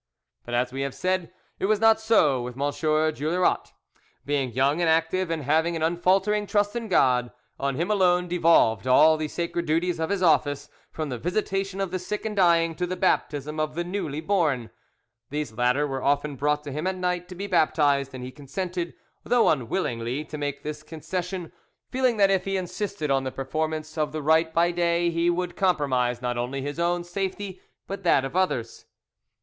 [0.45, 2.71] But, as we have said, it was not so with M.
[2.71, 3.71] Juillerat.
[4.25, 8.87] Being young and active, and having an unfaltering trust in God, on him alone devolved
[8.87, 12.73] all the sacred duties of his office, from the visitation of the sick and dying
[12.77, 14.71] to the baptism of the newly born.
[15.29, 18.95] These latter were often brought to him at night to be baptized, and he consented,
[19.23, 21.51] though unwillingly, to make this concession,
[21.91, 25.55] feeling that if he insisted on the performance of the rite by day he would
[25.55, 28.87] compromise not only his own safety but that of others.